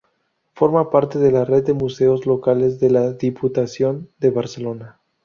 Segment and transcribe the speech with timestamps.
[0.55, 4.99] Forma parte de la Red de Museos Locales de la Diputación de Barcelona.